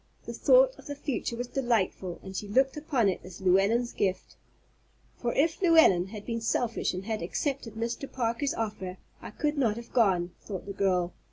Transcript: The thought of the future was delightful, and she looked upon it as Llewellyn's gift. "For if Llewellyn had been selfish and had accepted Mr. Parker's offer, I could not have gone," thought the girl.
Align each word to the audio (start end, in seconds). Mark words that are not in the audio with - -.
The 0.25 0.33
thought 0.33 0.75
of 0.79 0.87
the 0.87 0.95
future 0.95 1.35
was 1.35 1.45
delightful, 1.45 2.19
and 2.23 2.35
she 2.35 2.47
looked 2.47 2.75
upon 2.75 3.07
it 3.07 3.21
as 3.23 3.39
Llewellyn's 3.39 3.93
gift. 3.93 4.35
"For 5.19 5.31
if 5.35 5.61
Llewellyn 5.61 6.07
had 6.07 6.25
been 6.25 6.41
selfish 6.41 6.91
and 6.95 7.05
had 7.05 7.21
accepted 7.21 7.75
Mr. 7.75 8.11
Parker's 8.11 8.55
offer, 8.55 8.97
I 9.21 9.29
could 9.29 9.59
not 9.59 9.77
have 9.77 9.93
gone," 9.93 10.31
thought 10.41 10.65
the 10.65 10.73
girl. 10.73 11.13